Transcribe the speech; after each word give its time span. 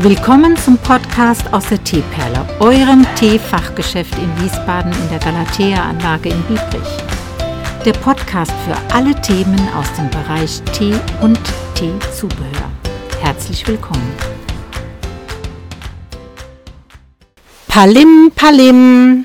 Willkommen 0.00 0.54
zum 0.58 0.76
Podcast 0.76 1.50
aus 1.54 1.70
der 1.70 1.82
Teeperle, 1.82 2.46
eurem 2.60 3.06
Teefachgeschäft 3.14 4.12
in 4.18 4.44
Wiesbaden 4.44 4.92
in 4.92 5.08
der 5.08 5.18
Galatea-Anlage 5.20 6.28
in 6.28 6.42
Biebrich. 6.42 6.88
Der 7.82 7.94
Podcast 7.94 8.52
für 8.66 8.76
alle 8.94 9.18
Themen 9.22 9.58
aus 9.74 9.90
dem 9.94 10.10
Bereich 10.10 10.60
Tee 10.74 10.92
und 11.22 11.40
Teezubehör. 11.74 12.70
Herzlich 13.22 13.66
willkommen. 13.66 14.12
Palim, 17.66 18.32
Palim. 18.36 19.24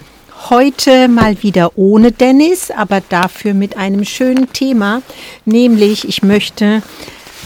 Heute 0.50 1.10
mal 1.10 1.44
wieder 1.44 1.78
ohne 1.78 2.14
Dennis, 2.14 2.72
aber 2.72 3.02
dafür 3.02 3.54
mit 3.54 3.76
einem 3.76 4.06
schönen 4.06 4.54
Thema, 4.54 5.02
nämlich 5.44 6.08
ich 6.08 6.24
möchte 6.24 6.82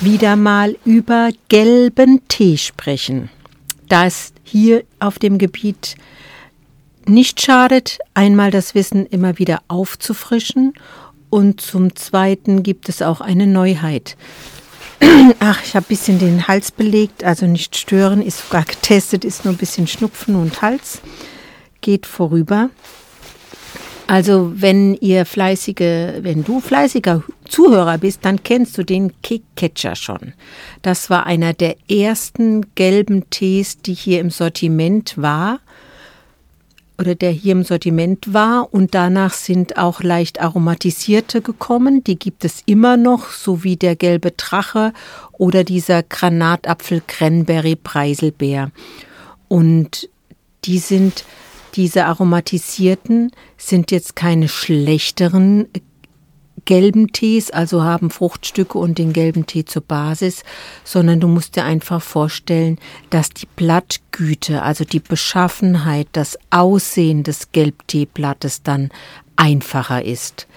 wieder 0.01 0.35
mal 0.35 0.77
über 0.85 1.29
gelben 1.49 2.27
Tee 2.27 2.57
sprechen. 2.57 3.29
Da 3.87 4.05
es 4.05 4.33
hier 4.43 4.83
auf 4.99 5.19
dem 5.19 5.37
Gebiet 5.37 5.95
nicht 7.07 7.41
schadet, 7.41 7.99
einmal 8.13 8.51
das 8.51 8.75
Wissen 8.75 9.05
immer 9.05 9.37
wieder 9.37 9.61
aufzufrischen 9.67 10.73
und 11.29 11.61
zum 11.61 11.95
Zweiten 11.95 12.63
gibt 12.63 12.89
es 12.89 13.01
auch 13.01 13.21
eine 13.21 13.47
Neuheit. 13.47 14.17
Ach, 15.39 15.61
ich 15.63 15.75
habe 15.75 15.85
ein 15.85 15.89
bisschen 15.89 16.19
den 16.19 16.47
Hals 16.47 16.71
belegt, 16.71 17.23
also 17.23 17.45
nicht 17.45 17.75
stören, 17.75 18.21
ist 18.21 18.45
sogar 18.45 18.63
getestet, 18.63 19.25
ist 19.25 19.45
nur 19.45 19.53
ein 19.53 19.57
bisschen 19.57 19.87
Schnupfen 19.87 20.35
und 20.35 20.61
Hals. 20.61 21.01
Geht 21.81 22.05
vorüber. 22.05 22.69
Also 24.07 24.51
wenn 24.55 24.95
ihr 24.95 25.25
fleißige, 25.25 26.21
wenn 26.21 26.43
du 26.43 26.59
fleißiger 26.59 27.23
Zuhörer 27.49 27.97
bist, 27.97 28.19
dann 28.23 28.43
kennst 28.43 28.77
du 28.77 28.83
den 28.83 29.11
Kickcatcher 29.21 29.95
schon. 29.95 30.33
Das 30.83 31.09
war 31.09 31.25
einer 31.25 31.53
der 31.53 31.75
ersten 31.89 32.73
gelben 32.75 33.29
Tees, 33.31 33.79
die 33.81 33.95
hier 33.95 34.19
im 34.19 34.29
Sortiment 34.29 35.17
war 35.17 35.59
oder 36.97 37.15
der 37.15 37.31
hier 37.31 37.53
im 37.53 37.63
Sortiment 37.63 38.33
war 38.33 38.73
und 38.73 38.93
danach 38.95 39.33
sind 39.33 39.77
auch 39.77 40.01
leicht 40.01 40.39
aromatisierte 40.39 41.41
gekommen. 41.41 42.03
Die 42.03 42.17
gibt 42.17 42.45
es 42.45 42.61
immer 42.65 42.97
noch, 42.97 43.31
sowie 43.31 43.75
der 43.75 43.95
gelbe 43.95 44.31
Drache 44.31 44.93
oder 45.33 45.63
dieser 45.63 46.03
Granatapfel 46.03 47.01
Cranberry 47.05 47.75
Preiselbeer. 47.75 48.71
Und 49.47 50.09
die 50.63 50.79
sind 50.79 51.25
diese 51.75 52.05
aromatisierten 52.05 53.31
sind 53.57 53.91
jetzt 53.91 54.15
keine 54.15 54.47
schlechteren 54.47 55.67
gelben 56.65 57.11
Tees, 57.11 57.51
also 57.51 57.83
haben 57.83 58.09
Fruchtstücke 58.09 58.77
und 58.77 58.97
den 58.97 59.13
gelben 59.13 59.45
Tee 59.45 59.65
zur 59.65 59.83
Basis, 59.83 60.43
sondern 60.83 61.19
du 61.19 61.27
musst 61.27 61.55
dir 61.55 61.63
einfach 61.63 62.01
vorstellen, 62.01 62.79
dass 63.11 63.29
die 63.29 63.47
Blattgüte, 63.55 64.63
also 64.63 64.83
die 64.83 64.99
Beschaffenheit, 64.99 66.07
das 66.11 66.37
Aussehen 66.49 67.23
des 67.23 67.51
Gelbteeblattes 67.51 68.63
dann 68.63 68.89
einfacher 69.35 70.03
ist. 70.03 70.47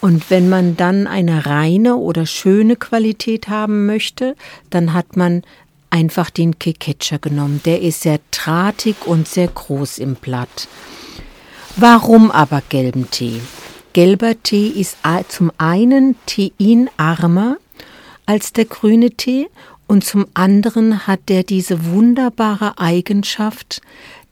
Und 0.00 0.30
wenn 0.30 0.48
man 0.48 0.76
dann 0.76 1.06
eine 1.06 1.46
reine 1.46 1.96
oder 1.96 2.24
schöne 2.24 2.76
Qualität 2.76 3.48
haben 3.48 3.86
möchte, 3.86 4.36
dann 4.70 4.92
hat 4.92 5.16
man 5.16 5.42
einfach 5.90 6.30
den 6.30 6.58
Keketscher 6.58 7.18
genommen. 7.18 7.60
Der 7.64 7.82
ist 7.82 8.02
sehr 8.02 8.20
drahtig 8.30 8.96
und 9.06 9.28
sehr 9.28 9.48
groß 9.48 9.98
im 9.98 10.14
Blatt. 10.14 10.68
Warum 11.76 12.30
aber 12.30 12.62
gelben 12.68 13.10
Tee? 13.10 13.40
Gelber 13.92 14.40
Tee 14.42 14.68
ist 14.68 14.98
zum 15.28 15.50
einen 15.58 16.16
teinarmer 16.26 17.56
als 18.26 18.52
der 18.52 18.66
grüne 18.66 19.12
Tee 19.12 19.48
und 19.86 20.04
zum 20.04 20.26
anderen 20.34 21.06
hat 21.06 21.28
der 21.28 21.42
diese 21.42 21.86
wunderbare 21.86 22.78
Eigenschaft, 22.78 23.80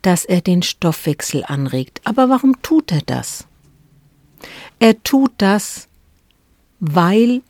dass 0.03 0.25
er 0.25 0.43
den 0.43 0.63
Stoffwechsel 0.63 1.45
anregt. 1.47 2.01
Aber 2.05 2.29
warum 2.29 2.61
tut 2.63 2.93
er 2.93 3.01
das? 3.05 3.47
Er 4.79 5.03
tut 5.03 5.33
das, 5.39 5.89
weil 6.79 7.41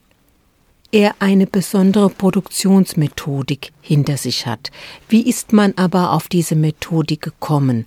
er 0.96 1.14
eine 1.18 1.46
besondere 1.46 2.08
Produktionsmethodik 2.08 3.72
hinter 3.82 4.16
sich 4.16 4.46
hat. 4.46 4.70
Wie 5.10 5.28
ist 5.28 5.52
man 5.52 5.74
aber 5.76 6.12
auf 6.12 6.26
diese 6.28 6.56
Methodik 6.56 7.20
gekommen? 7.20 7.86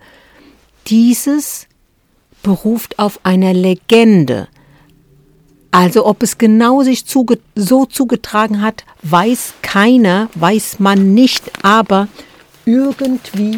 Dieses 0.86 1.66
beruft 2.44 3.00
auf 3.00 3.20
einer 3.24 3.52
Legende. 3.52 4.48
Also 5.72 6.06
ob 6.06 6.22
es 6.22 6.38
genau 6.38 6.84
sich 6.84 7.08
zuge 7.08 7.40
so 7.56 7.88
zugetragen 7.88 8.62
hat, 8.62 8.86
weiß 9.02 9.56
keiner, 9.64 10.30
weiß 10.36 10.80
man 10.80 11.16
nicht, 11.16 11.52
aber 11.64 12.10
irgendwie 12.66 13.58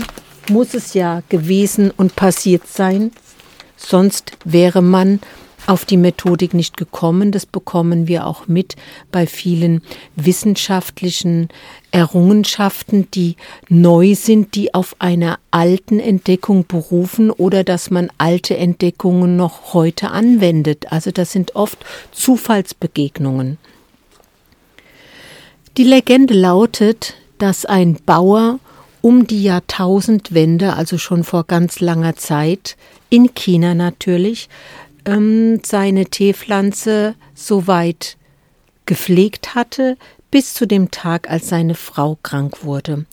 muss 0.49 0.73
es 0.73 0.93
ja 0.93 1.23
gewesen 1.27 1.91
und 1.91 2.15
passiert 2.15 2.67
sein, 2.67 3.11
sonst 3.75 4.31
wäre 4.45 4.81
man 4.81 5.19
auf 5.67 5.85
die 5.85 5.97
Methodik 5.97 6.53
nicht 6.53 6.77
gekommen. 6.77 7.31
Das 7.31 7.45
bekommen 7.45 8.07
wir 8.07 8.25
auch 8.25 8.47
mit 8.47 8.75
bei 9.11 9.27
vielen 9.27 9.81
wissenschaftlichen 10.15 11.49
Errungenschaften, 11.91 13.09
die 13.11 13.35
neu 13.69 14.15
sind, 14.15 14.55
die 14.55 14.73
auf 14.73 14.95
einer 14.99 15.39
alten 15.51 15.99
Entdeckung 15.99 16.65
berufen 16.67 17.31
oder 17.31 17.63
dass 17.63 17.89
man 17.89 18.11
alte 18.17 18.57
Entdeckungen 18.57 19.37
noch 19.37 19.73
heute 19.73 20.11
anwendet. 20.11 20.91
Also 20.91 21.11
das 21.11 21.31
sind 21.31 21.55
oft 21.55 21.85
Zufallsbegegnungen. 22.11 23.57
Die 25.77 25.83
Legende 25.83 26.33
lautet, 26.33 27.15
dass 27.37 27.65
ein 27.65 27.97
Bauer 28.05 28.59
um 29.01 29.25
die 29.25 29.43
Jahrtausendwende, 29.43 30.73
also 30.73 30.97
schon 30.97 31.23
vor 31.23 31.45
ganz 31.45 31.79
langer 31.79 32.15
Zeit, 32.15 32.77
in 33.09 33.33
China 33.33 33.73
natürlich, 33.73 34.47
ähm, 35.05 35.59
seine 35.63 36.05
Teepflanze 36.05 37.15
so 37.33 37.67
weit 37.67 38.17
gepflegt 38.85 39.55
hatte, 39.55 39.97
bis 40.31 40.53
zu 40.53 40.65
dem 40.65 40.91
Tag, 40.91 41.29
als 41.29 41.49
seine 41.49 41.75
Frau 41.75 42.17
krank 42.23 42.63
wurde. 42.63 43.05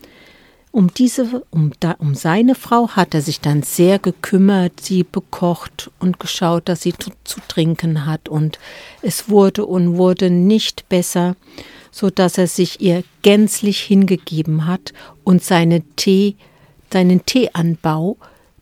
Um 0.70 0.92
diese, 0.92 1.42
um, 1.50 1.72
da, 1.80 1.92
um 1.98 2.14
seine 2.14 2.54
Frau 2.54 2.90
hat 2.90 3.14
er 3.14 3.22
sich 3.22 3.40
dann 3.40 3.62
sehr 3.62 3.98
gekümmert, 3.98 4.80
sie 4.80 5.02
bekocht 5.02 5.90
und 5.98 6.20
geschaut, 6.20 6.68
dass 6.68 6.82
sie 6.82 6.92
zu, 6.92 7.10
zu 7.24 7.40
trinken 7.48 8.06
hat. 8.06 8.28
Und 8.28 8.58
es 9.02 9.28
wurde 9.28 9.66
und 9.66 9.96
wurde 9.96 10.30
nicht 10.30 10.88
besser, 10.88 11.36
so 11.90 12.10
dass 12.10 12.38
er 12.38 12.46
sich 12.46 12.80
ihr 12.80 13.02
gänzlich 13.22 13.80
hingegeben 13.80 14.66
hat 14.66 14.92
und 15.24 15.42
seine 15.42 15.82
Tee, 15.96 16.36
seinen 16.92 17.24
Teeanbau 17.24 18.16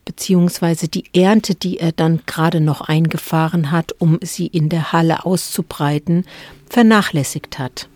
beziehungsweise 0.07 0.89
die 0.89 1.05
Ernte, 1.13 1.55
die 1.55 1.79
er 1.79 1.93
dann 1.93 2.23
gerade 2.25 2.61
noch 2.61 2.81
eingefahren 2.81 3.71
hat, 3.71 3.95
um 3.99 4.19
sie 4.23 4.47
in 4.47 4.71
der 4.71 4.93
Halle 4.93 5.27
auszubreiten, 5.27 6.25
vernachlässigt 6.71 7.59
hat. 7.59 7.89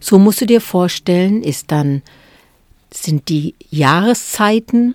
So 0.00 0.18
musst 0.18 0.40
du 0.40 0.46
dir 0.46 0.62
vorstellen, 0.62 1.42
ist 1.42 1.70
dann 1.70 2.00
sind 2.94 3.28
die 3.28 3.54
Jahreszeiten 3.70 4.94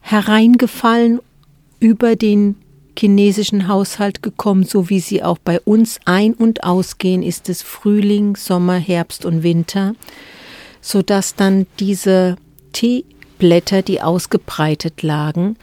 hereingefallen 0.00 1.20
über 1.80 2.16
den 2.16 2.56
chinesischen 2.98 3.68
Haushalt 3.68 4.22
gekommen, 4.22 4.62
so 4.62 4.88
wie 4.88 5.00
sie 5.00 5.22
auch 5.22 5.38
bei 5.38 5.60
uns 5.60 5.98
ein- 6.04 6.32
und 6.32 6.64
ausgehen, 6.64 7.22
ist 7.22 7.48
es 7.48 7.62
Frühling, 7.62 8.36
Sommer, 8.36 8.76
Herbst 8.76 9.24
und 9.24 9.42
Winter, 9.42 9.94
so 10.80 11.02
dass 11.02 11.34
dann 11.34 11.66
diese 11.78 12.36
Tee 12.72 13.04
Blätter, 13.38 13.82
die 13.82 14.02
ausgebreitet 14.02 15.02
lagen, 15.02 15.56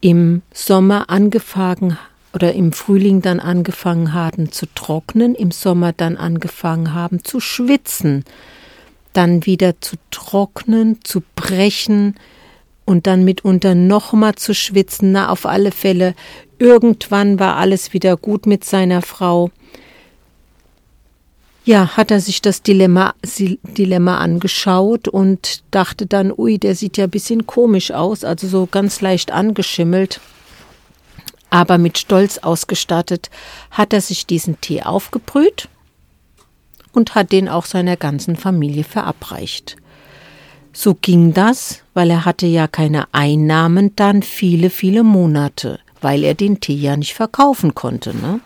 im 0.00 0.42
Sommer 0.52 1.10
angefangen 1.10 1.98
oder 2.32 2.52
im 2.54 2.72
Frühling 2.72 3.22
dann 3.22 3.40
angefangen 3.40 4.12
haben 4.12 4.52
zu 4.52 4.66
trocknen, 4.74 5.34
im 5.34 5.50
Sommer 5.50 5.92
dann 5.92 6.16
angefangen 6.16 6.94
haben 6.94 7.24
zu 7.24 7.40
schwitzen, 7.40 8.24
dann 9.12 9.46
wieder 9.46 9.80
zu 9.80 9.96
trocknen, 10.10 10.98
zu 11.02 11.22
brechen 11.34 12.14
und 12.84 13.06
dann 13.06 13.24
mitunter 13.24 13.74
nochmal 13.74 14.36
zu 14.36 14.54
schwitzen. 14.54 15.12
Na, 15.12 15.28
auf 15.28 15.46
alle 15.46 15.72
Fälle, 15.72 16.14
irgendwann 16.58 17.38
war 17.38 17.56
alles 17.56 17.92
wieder 17.92 18.16
gut 18.16 18.46
mit 18.46 18.64
seiner 18.64 19.02
Frau 19.02 19.50
ja, 21.70 21.96
hat 21.96 22.10
er 22.10 22.20
sich 22.20 22.42
das 22.42 22.62
Dilemma, 22.62 23.14
Dilemma 23.22 24.18
angeschaut 24.18 25.06
und 25.06 25.62
dachte 25.70 26.04
dann, 26.04 26.32
ui, 26.36 26.58
der 26.58 26.74
sieht 26.74 26.96
ja 26.96 27.04
ein 27.04 27.10
bisschen 27.10 27.46
komisch 27.46 27.92
aus, 27.92 28.24
also 28.24 28.48
so 28.48 28.66
ganz 28.66 29.00
leicht 29.00 29.30
angeschimmelt. 29.30 30.20
Aber 31.48 31.78
mit 31.78 31.96
Stolz 31.96 32.38
ausgestattet 32.38 33.30
hat 33.70 33.92
er 33.92 34.00
sich 34.00 34.26
diesen 34.26 34.60
Tee 34.60 34.82
aufgebrüht 34.82 35.68
und 36.92 37.14
hat 37.14 37.30
den 37.30 37.48
auch 37.48 37.66
seiner 37.66 37.96
ganzen 37.96 38.34
Familie 38.34 38.82
verabreicht. 38.82 39.76
So 40.72 40.96
ging 41.00 41.34
das, 41.34 41.84
weil 41.94 42.10
er 42.10 42.24
hatte 42.24 42.46
ja 42.48 42.66
keine 42.66 43.06
Einnahmen 43.12 43.94
dann 43.94 44.24
viele, 44.24 44.70
viele 44.70 45.04
Monate, 45.04 45.78
weil 46.00 46.24
er 46.24 46.34
den 46.34 46.58
Tee 46.58 46.74
ja 46.74 46.96
nicht 46.96 47.14
verkaufen 47.14 47.76
konnte. 47.76 48.12
Ne? 48.16 48.40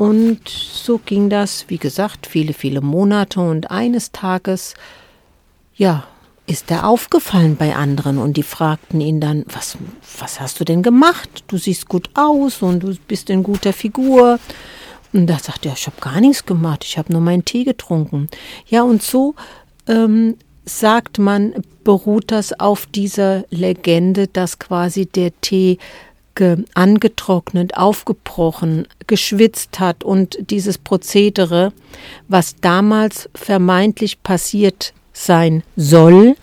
Und 0.00 0.48
so 0.48 0.96
ging 0.96 1.28
das, 1.28 1.66
wie 1.68 1.76
gesagt, 1.76 2.26
viele, 2.26 2.54
viele 2.54 2.80
Monate 2.80 3.38
und 3.38 3.70
eines 3.70 4.12
Tages 4.12 4.72
ja, 5.74 6.04
ist 6.46 6.70
er 6.70 6.88
aufgefallen 6.88 7.56
bei 7.56 7.76
anderen 7.76 8.16
und 8.16 8.38
die 8.38 8.42
fragten 8.42 9.02
ihn 9.02 9.20
dann, 9.20 9.44
was, 9.52 9.76
was 10.18 10.40
hast 10.40 10.58
du 10.58 10.64
denn 10.64 10.82
gemacht? 10.82 11.44
Du 11.48 11.58
siehst 11.58 11.86
gut 11.86 12.08
aus 12.14 12.62
und 12.62 12.82
du 12.82 12.94
bist 13.08 13.28
in 13.28 13.42
guter 13.42 13.74
Figur. 13.74 14.38
Und 15.12 15.26
da 15.26 15.38
sagt 15.38 15.66
er, 15.66 15.74
ich 15.74 15.86
habe 15.86 16.00
gar 16.00 16.22
nichts 16.22 16.46
gemacht, 16.46 16.82
ich 16.82 16.96
habe 16.96 17.12
nur 17.12 17.20
meinen 17.20 17.44
Tee 17.44 17.64
getrunken. 17.64 18.28
Ja, 18.68 18.84
und 18.84 19.02
so 19.02 19.34
ähm, 19.86 20.38
sagt 20.64 21.18
man, 21.18 21.52
beruht 21.84 22.30
das 22.30 22.58
auf 22.58 22.86
dieser 22.86 23.44
Legende, 23.50 24.28
dass 24.28 24.58
quasi 24.58 25.04
der 25.04 25.38
Tee 25.42 25.76
angetrocknet, 26.74 27.76
aufgebrochen, 27.76 28.86
geschwitzt 29.06 29.78
hat 29.80 30.04
und 30.04 30.38
dieses 30.50 30.78
Prozedere, 30.78 31.72
was 32.28 32.56
damals 32.56 33.28
vermeintlich 33.34 34.22
passiert 34.22 34.94
sein 35.12 35.62
soll, 35.76 36.36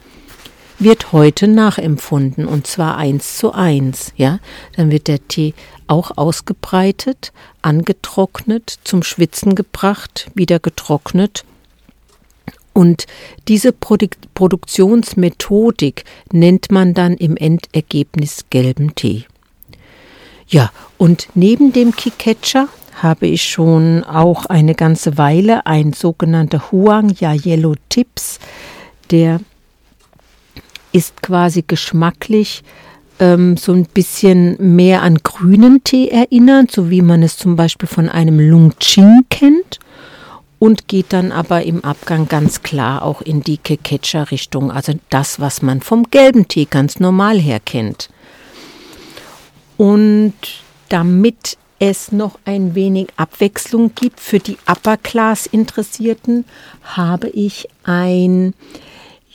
wird 0.79 1.11
heute 1.11 1.47
nachempfunden 1.47 2.45
und 2.45 2.67
zwar 2.67 2.97
eins 2.97 3.37
zu 3.37 3.51
eins. 3.53 4.13
Ja, 4.15 4.39
dann 4.75 4.91
wird 4.91 5.07
der 5.07 5.27
Tee 5.27 5.53
auch 5.87 6.11
ausgebreitet, 6.17 7.31
angetrocknet, 7.61 8.77
zum 8.83 9.03
Schwitzen 9.03 9.55
gebracht, 9.55 10.29
wieder 10.35 10.59
getrocknet. 10.59 11.43
Und 12.73 13.07
diese 13.47 13.71
Produ 13.71 14.07
Produktionsmethodik 14.35 16.03
nennt 16.31 16.69
man 16.69 16.93
dann 16.93 17.15
im 17.15 17.35
Endergebnis 17.35 18.45
gelben 18.51 18.93
Tee. 18.93 19.25
Ja, 20.47 20.71
und 20.97 21.27
neben 21.35 21.73
dem 21.73 21.95
Kiketscher 21.95 22.69
habe 23.01 23.27
ich 23.27 23.43
schon 23.43 24.03
auch 24.05 24.45
eine 24.45 24.75
ganze 24.75 25.17
Weile 25.17 25.65
ein 25.65 25.93
sogenannter 25.93 26.71
Huang 26.71 27.13
Ya 27.19 27.33
Yellow 27.33 27.75
Tips, 27.89 28.39
der 29.11 29.39
ist 30.93 31.21
quasi 31.21 31.63
geschmacklich 31.67 32.63
ähm, 33.19 33.57
so 33.57 33.73
ein 33.73 33.85
bisschen 33.85 34.75
mehr 34.75 35.01
an 35.01 35.19
grünen 35.21 35.83
Tee 35.83 36.09
erinnert, 36.09 36.71
so 36.71 36.89
wie 36.89 37.01
man 37.01 37.23
es 37.23 37.37
zum 37.37 37.55
Beispiel 37.55 37.87
von 37.87 38.09
einem 38.09 38.39
Lung 38.39 38.77
Ching 38.79 39.25
kennt 39.29 39.79
und 40.59 40.87
geht 40.87 41.13
dann 41.13 41.31
aber 41.31 41.63
im 41.63 41.83
Abgang 41.83 42.27
ganz 42.27 42.63
klar 42.63 43.03
auch 43.03 43.21
in 43.21 43.41
die 43.41 43.57
Keketscher-Richtung, 43.57 44.71
also 44.71 44.93
das, 45.09 45.39
was 45.39 45.61
man 45.61 45.81
vom 45.81 46.05
gelben 46.09 46.47
Tee 46.47 46.65
ganz 46.65 46.99
normal 46.99 47.39
her 47.39 47.59
kennt. 47.59 48.09
Und 49.77 50.33
damit 50.89 51.57
es 51.79 52.11
noch 52.11 52.39
ein 52.45 52.73
wenig 52.73 53.09
Abwechslung 53.17 53.93
gibt 53.93 54.19
für 54.19 54.39
die 54.39 54.57
Upper 54.65 54.97
Class 54.97 55.45
Interessierten, 55.45 56.45
habe 56.83 57.29
ich 57.29 57.67
ein 57.83 58.53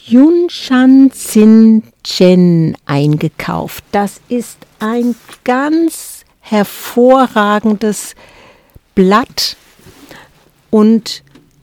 Yunshan 0.07 1.11
Sin 1.15 1.85
Chen 2.03 2.77
eingekauft. 2.87 3.85
Das 3.93 4.21
ist 4.29 4.59
ein 4.81 5.15
ganz 5.45 6.25
hervorragendes 6.41 8.17
Blatt 8.97 9.57
und 10.71 11.23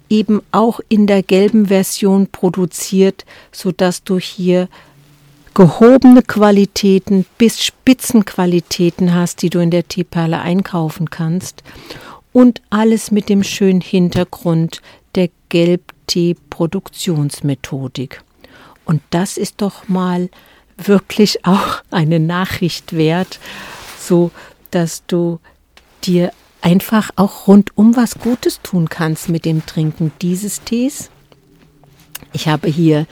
eben 0.09 0.41
auch 0.51 0.79
in 0.87 1.05
der 1.05 1.21
gelben 1.21 1.67
Version 1.67 2.27
produziert, 2.27 3.25
sodass 3.51 4.03
du 4.03 4.19
hier 4.19 4.69
gehobene 5.53 6.21
Qualitäten 6.21 7.25
bis 7.37 7.63
Spitzenqualitäten 7.63 9.13
hast, 9.13 9.41
die 9.41 9.49
du 9.49 9.59
in 9.59 9.71
der 9.71 9.87
Teeperle 9.87 10.39
einkaufen 10.39 11.09
kannst. 11.09 11.63
Und 12.31 12.61
alles 12.69 13.09
mit 13.11 13.27
dem 13.29 13.43
schönen 13.43 13.81
Hintergrund 13.81 14.81
der 15.15 15.29
Gelbtee-Produktionsmethodik. 15.49 18.21
Und 18.85 19.01
das 19.09 19.37
ist 19.37 19.61
doch 19.61 19.87
mal 19.87 20.29
wirklich 20.77 21.45
auch 21.45 21.81
eine 21.91 22.19
Nachricht 22.19 22.93
wert, 22.93 23.39
so 23.99 24.31
dass 24.71 25.05
du 25.07 25.39
dir 26.03 26.31
einfach 26.61 27.09
auch 27.15 27.47
rundum 27.47 27.95
was 27.95 28.19
Gutes 28.19 28.61
tun 28.61 28.89
kannst 28.89 29.29
mit 29.29 29.45
dem 29.45 29.65
Trinken 29.65 30.11
dieses 30.21 30.61
Tees. 30.61 31.09
Ich 32.33 32.47
habe 32.47 32.67
hier 32.67 33.07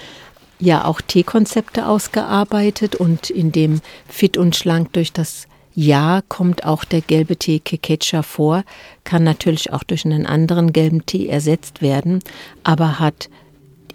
ja 0.60 0.86
auch 0.86 1.02
Teekonzepte 1.02 1.88
ausgearbeitet 1.88 2.96
und 2.96 3.30
in 3.30 3.52
dem 3.52 3.82
Fit 4.08 4.38
und 4.38 4.56
Schlank 4.56 4.94
durch 4.94 5.14
das 5.14 5.48
Jahr 5.76 6.24
kommt 6.24 6.66
auch 6.66 6.84
der 6.84 7.02
gelbe 7.02 7.38
Tee 7.38 7.60
Kekecha 7.60 8.24
vor, 8.24 8.64
kann 9.04 9.24
natürlich 9.24 9.72
auch 9.72 9.84
durch 9.84 10.06
einen 10.06 10.26
anderen 10.26 10.74
gelben 10.74 11.06
Tee 11.06 11.28
ersetzt 11.28 11.84
werden, 11.84 12.20
aber 12.64 13.00
hat 13.00 13.30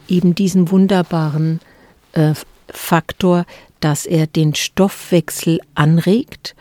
eben 0.09 0.35
diesen 0.35 0.71
wunderbaren 0.71 1.61
äh, 2.13 2.35
Faktor, 2.69 3.47
dass 3.81 4.07
er 4.07 4.29
den 4.29 4.55
Stoffwechsel 4.55 5.61
anregt 5.75 6.55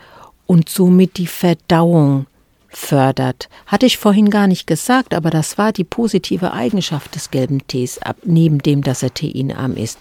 und 0.46 0.68
somit 0.68 1.18
die 1.18 1.28
Verdauung 1.28 2.26
fördert. 2.72 3.48
Hatte 3.66 3.86
ich 3.86 3.98
vorhin 3.98 4.30
gar 4.30 4.46
nicht 4.46 4.66
gesagt, 4.66 5.14
aber 5.14 5.30
das 5.30 5.58
war 5.58 5.72
die 5.72 5.84
positive 5.84 6.52
Eigenschaft 6.52 7.14
des 7.14 7.30
gelben 7.30 7.66
Tees, 7.66 8.00
neben 8.24 8.58
dem, 8.58 8.82
dass 8.82 9.02
er 9.02 9.14
teinarm 9.14 9.76
ist. 9.76 10.00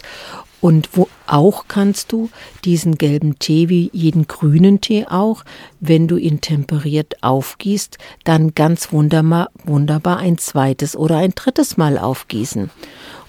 Und 0.61 0.89
wo 0.93 1.07
auch 1.25 1.65
kannst 1.67 2.11
du 2.11 2.29
diesen 2.63 2.97
gelben 2.97 3.39
Tee 3.39 3.67
wie 3.67 3.89
jeden 3.93 4.27
grünen 4.27 4.79
Tee 4.79 5.07
auch, 5.07 5.43
wenn 5.79 6.07
du 6.07 6.17
ihn 6.17 6.39
temperiert 6.39 7.23
aufgießt, 7.23 7.97
dann 8.23 8.53
ganz 8.53 8.91
wunderbar, 8.93 9.49
wunderbar 9.63 10.17
ein 10.17 10.37
zweites 10.37 10.95
oder 10.95 11.17
ein 11.17 11.31
drittes 11.33 11.77
Mal 11.77 11.97
aufgießen. 11.97 12.69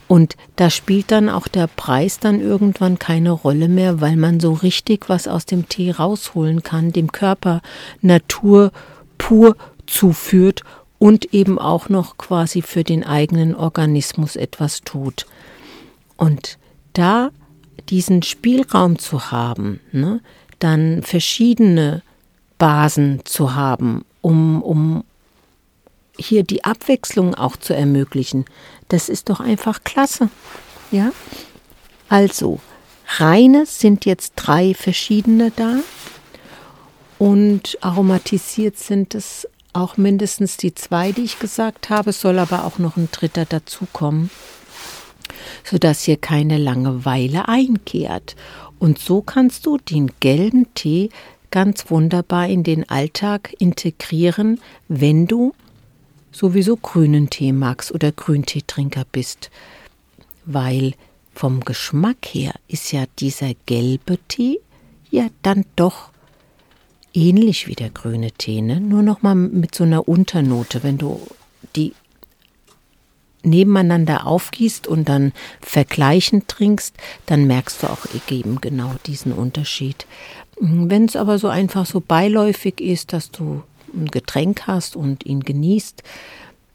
Und 0.08 0.36
da 0.56 0.68
spielt 0.68 1.10
dann 1.10 1.30
auch 1.30 1.48
der 1.48 1.68
Preis 1.68 2.18
dann 2.18 2.38
irgendwann 2.38 2.98
keine 2.98 3.30
Rolle 3.30 3.68
mehr, 3.68 4.02
weil 4.02 4.16
man 4.16 4.40
so 4.40 4.52
richtig 4.52 5.08
was 5.08 5.26
aus 5.26 5.46
dem 5.46 5.70
Tee 5.70 5.90
rausholen 5.90 6.62
kann, 6.62 6.92
dem 6.92 7.12
Körper 7.12 7.62
Natur 8.02 8.72
pur 9.22 9.56
zuführt 9.86 10.64
und 10.98 11.32
eben 11.32 11.56
auch 11.56 11.88
noch 11.88 12.18
quasi 12.18 12.60
für 12.60 12.82
den 12.82 13.04
eigenen 13.04 13.54
Organismus 13.54 14.34
etwas 14.34 14.80
tut. 14.80 15.26
Und 16.16 16.58
da 16.92 17.30
diesen 17.88 18.22
Spielraum 18.22 18.98
zu 18.98 19.30
haben, 19.30 19.78
ne, 19.92 20.20
dann 20.58 21.04
verschiedene 21.04 22.02
Basen 22.58 23.20
zu 23.24 23.54
haben, 23.54 24.04
um, 24.22 24.60
um 24.60 25.04
hier 26.18 26.42
die 26.42 26.64
Abwechslung 26.64 27.36
auch 27.36 27.56
zu 27.56 27.74
ermöglichen, 27.74 28.44
das 28.88 29.08
ist 29.08 29.30
doch 29.30 29.38
einfach 29.38 29.84
klasse. 29.84 30.30
Ja? 30.90 31.12
Also, 32.08 32.58
reine 33.18 33.66
sind 33.66 34.04
jetzt 34.04 34.32
drei 34.34 34.74
verschiedene 34.74 35.52
da 35.54 35.78
und 37.22 37.78
aromatisiert 37.82 38.76
sind 38.76 39.14
es 39.14 39.48
auch 39.72 39.96
mindestens 39.96 40.56
die 40.56 40.74
zwei, 40.74 41.12
die 41.12 41.22
ich 41.22 41.38
gesagt 41.38 41.88
habe, 41.88 42.10
es 42.10 42.20
soll 42.20 42.36
aber 42.40 42.64
auch 42.64 42.80
noch 42.80 42.96
ein 42.96 43.10
dritter 43.12 43.44
dazukommen, 43.44 44.28
sodass 45.62 46.02
hier 46.02 46.16
keine 46.16 46.58
Langeweile 46.58 47.46
einkehrt. 47.46 48.34
Und 48.80 48.98
so 48.98 49.22
kannst 49.22 49.66
du 49.66 49.78
den 49.78 50.10
gelben 50.18 50.74
Tee 50.74 51.10
ganz 51.52 51.92
wunderbar 51.92 52.48
in 52.48 52.64
den 52.64 52.90
Alltag 52.90 53.54
integrieren, 53.60 54.60
wenn 54.88 55.28
du 55.28 55.54
sowieso 56.32 56.76
grünen 56.76 57.30
Tee 57.30 57.52
magst 57.52 57.92
oder 57.92 58.10
Grünteetrinker 58.10 59.04
bist. 59.12 59.52
Weil 60.44 60.94
vom 61.32 61.60
Geschmack 61.60 62.26
her 62.32 62.54
ist 62.66 62.90
ja 62.90 63.04
dieser 63.20 63.52
gelbe 63.66 64.18
Tee 64.26 64.58
ja 65.12 65.28
dann 65.42 65.64
doch 65.76 66.11
ähnlich 67.14 67.66
wie 67.66 67.74
der 67.74 67.90
grüne 67.90 68.32
Tee, 68.32 68.62
ne? 68.62 68.80
nur 68.80 69.02
noch 69.02 69.22
mal 69.22 69.34
mit 69.34 69.74
so 69.74 69.84
einer 69.84 70.08
Unternote, 70.08 70.82
wenn 70.82 70.98
du 70.98 71.20
die 71.76 71.94
nebeneinander 73.44 74.26
aufgießt 74.26 74.86
und 74.86 75.08
dann 75.08 75.32
vergleichend 75.60 76.48
trinkst, 76.48 76.94
dann 77.26 77.46
merkst 77.46 77.82
du 77.82 77.88
auch 77.88 78.06
eben 78.30 78.60
genau 78.60 78.94
diesen 79.06 79.32
Unterschied. 79.32 80.06
Wenn 80.60 81.06
es 81.06 81.16
aber 81.16 81.38
so 81.38 81.48
einfach 81.48 81.86
so 81.86 82.00
beiläufig 82.00 82.80
ist, 82.80 83.12
dass 83.12 83.30
du 83.30 83.62
ein 83.94 84.06
Getränk 84.06 84.66
hast 84.66 84.96
und 84.96 85.26
ihn 85.26 85.40
genießt, 85.40 86.02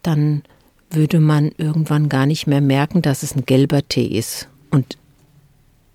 dann 0.02 0.42
würde 0.90 1.20
man 1.20 1.52
irgendwann 1.56 2.08
gar 2.08 2.26
nicht 2.26 2.46
mehr 2.46 2.60
merken, 2.60 3.02
dass 3.02 3.22
es 3.22 3.34
ein 3.34 3.44
gelber 3.44 3.86
Tee 3.86 4.06
ist 4.06 4.48
und 4.70 4.98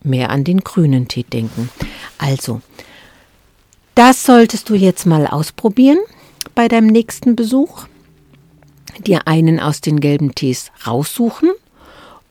mehr 0.03 0.29
an 0.29 0.43
den 0.43 0.62
grünen 0.62 1.07
Tee 1.07 1.23
denken. 1.23 1.69
Also, 2.17 2.62
das 3.95 4.25
solltest 4.25 4.69
du 4.69 4.75
jetzt 4.75 5.05
mal 5.05 5.27
ausprobieren 5.27 6.00
bei 6.55 6.67
deinem 6.67 6.88
nächsten 6.88 7.35
Besuch. 7.35 7.85
Dir 9.05 9.27
einen 9.27 9.59
aus 9.59 9.81
den 9.81 10.00
gelben 10.00 10.35
Tees 10.35 10.71
raussuchen 10.85 11.51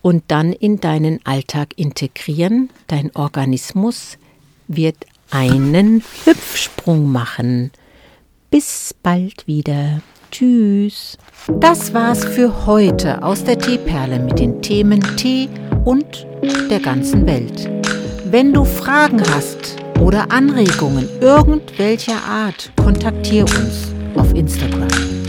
und 0.01 0.25
dann 0.29 0.53
in 0.53 0.81
deinen 0.81 1.25
Alltag 1.25 1.75
integrieren. 1.77 2.71
Dein 2.87 3.15
Organismus 3.15 4.19
wird 4.69 4.97
einen 5.31 6.03
Hüpfsprung 6.25 7.11
machen. 7.11 7.71
Bis 8.51 8.95
bald 9.03 9.47
wieder. 9.47 10.03
Tschüss. 10.31 11.19
Das 11.61 11.95
war's 11.95 12.25
für 12.25 12.67
heute 12.67 13.23
aus 13.23 13.45
der 13.45 13.59
Teeperle 13.59 14.19
mit 14.19 14.39
den 14.39 14.63
Themen 14.63 15.01
Tee 15.17 15.49
und 15.85 16.27
der 16.71 16.81
ganzen 16.81 17.27
Welt. 17.27 17.69
Wenn 18.25 18.53
du 18.53 18.65
Fragen 18.65 19.23
hast 19.31 19.77
oder 20.03 20.31
Anregungen 20.31 21.09
irgendwelcher 21.21 22.21
Art, 22.29 22.73
kontaktiere 22.77 23.45
uns 23.45 23.95
auf 24.17 24.35
Instagram. 24.35 25.22